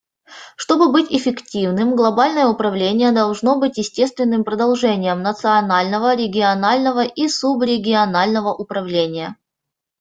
[0.55, 9.35] Чтобы быть эффективным, глобальное управление должно быть естественным продолжением национального, регионального и субрегионального управления.